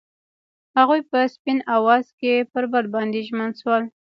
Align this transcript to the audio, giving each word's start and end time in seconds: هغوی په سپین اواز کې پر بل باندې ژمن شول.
هغوی 0.77 1.01
په 1.09 1.19
سپین 1.33 1.59
اواز 1.75 2.05
کې 2.19 2.33
پر 2.51 2.63
بل 2.73 2.85
باندې 2.95 3.19
ژمن 3.27 3.49
شول. 3.59 3.83